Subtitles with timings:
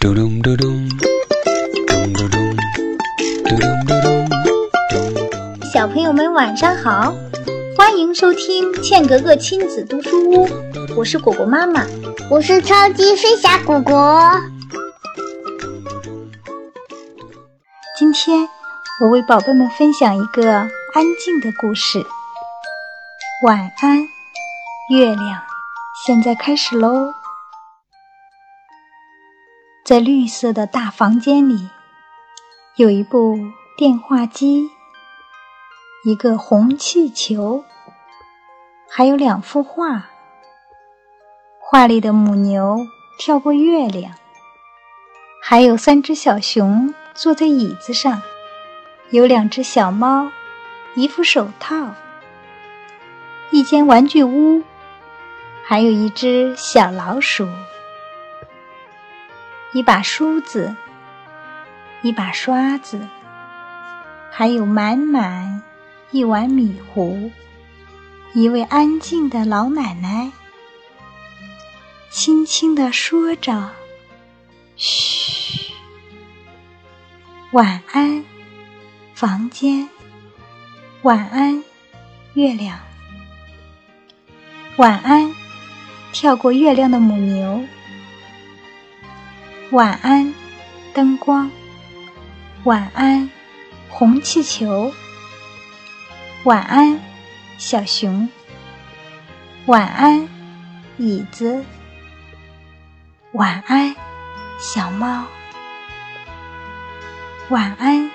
[0.00, 0.88] 嘟咚嘟咚，
[1.88, 2.56] 咚嘟咚，
[3.42, 5.14] 嘟咚嘟咚，咚
[5.58, 5.70] 咚。
[5.72, 7.12] 小朋友们晚上好，
[7.76, 10.48] 欢迎收听茜格格亲子读书屋，
[10.96, 11.84] 我是果果妈妈。
[12.30, 14.40] 我是超级飞侠果果。
[17.98, 18.48] 今天
[19.00, 20.70] 我为宝贝们分享一个安
[21.24, 21.98] 静的故事。
[23.44, 23.98] 晚安，
[24.94, 25.42] 月亮。
[26.06, 27.12] 现在开始喽。
[29.88, 31.66] 在绿色的大房间里，
[32.76, 33.38] 有一部
[33.74, 34.68] 电话机，
[36.04, 37.64] 一个红气球，
[38.86, 40.10] 还有两幅画。
[41.58, 42.86] 画里的母牛
[43.18, 44.12] 跳过月亮，
[45.42, 48.20] 还有三只小熊坐在椅子上，
[49.08, 50.30] 有两只小猫，
[50.96, 51.94] 一副手套，
[53.50, 54.62] 一间玩具屋，
[55.64, 57.48] 还有一只小老鼠，
[59.72, 60.74] 一把梳子，
[62.00, 63.06] 一把刷子，
[64.30, 65.62] 还有满满
[66.10, 67.30] 一碗米糊，
[68.32, 70.32] 一位安静的老奶奶。
[72.08, 73.72] 轻轻地说着
[74.76, 75.74] ：“嘘，
[77.50, 78.24] 晚安，
[79.14, 79.86] 房间。
[81.02, 81.62] 晚安，
[82.32, 82.78] 月亮。
[84.78, 85.34] 晚安，
[86.12, 87.62] 跳过月亮的母牛。
[89.70, 90.32] 晚安，
[90.94, 91.50] 灯光。
[92.64, 93.30] 晚安，
[93.90, 94.90] 红气球。
[96.44, 96.98] 晚安，
[97.58, 98.26] 小熊。
[99.66, 100.26] 晚安，
[100.96, 101.62] 椅子。”
[103.32, 103.94] 晚安，
[104.58, 105.26] 小猫。
[107.50, 108.10] 晚安，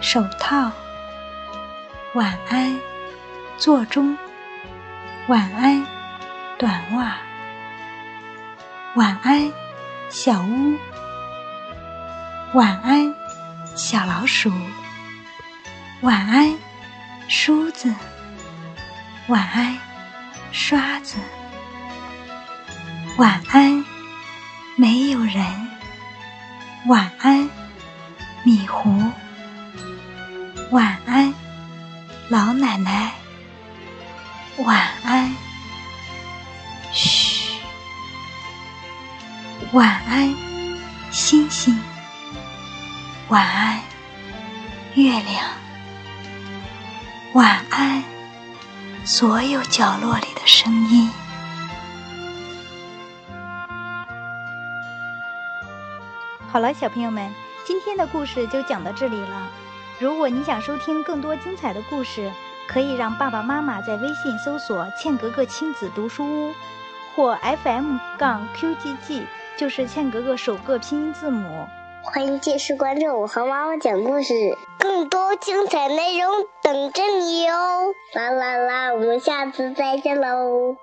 [0.00, 0.72] 手套。
[2.14, 2.76] 晚安，
[3.56, 4.18] 座钟。
[5.28, 5.86] 晚安，
[6.58, 7.18] 短袜。
[8.96, 9.52] 晚安，
[10.10, 10.78] 小屋。
[12.54, 13.14] 晚安，
[13.76, 14.50] 小老鼠。
[16.00, 16.56] 晚安，
[17.28, 17.94] 梳子。
[19.26, 19.76] 晚安，
[20.50, 21.18] 刷子。
[23.18, 23.84] 晚安。
[24.76, 25.44] 没有人。
[26.86, 27.50] 晚安，
[28.44, 28.90] 米糊。
[30.70, 31.34] 晚安，
[32.30, 33.12] 老奶奶。
[34.56, 34.88] 晚
[39.72, 40.34] 晚安，
[41.10, 41.78] 星星。
[43.28, 43.78] 晚安，
[44.94, 45.44] 月亮。
[47.34, 48.02] 晚安，
[49.04, 51.10] 所有角落里的声音。
[56.50, 57.30] 好了，小朋友们，
[57.66, 59.50] 今天的故事就讲到这里了。
[59.98, 62.32] 如果你想收听更多精彩的故事，
[62.66, 66.54] 可以让爸爸妈妈在微信搜索“茜格格亲子读书屋”
[67.14, 69.26] 或 FM 杠 QGG，
[69.58, 71.66] 就是茜格格首个拼音字母。
[72.00, 74.32] 欢迎继续关注我和妈妈讲故事，
[74.78, 76.30] 更多精彩内容
[76.62, 77.52] 等着你哟！
[78.14, 80.76] 啦啦啦，我们下次再见喽。